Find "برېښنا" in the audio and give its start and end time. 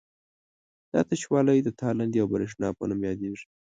2.33-2.67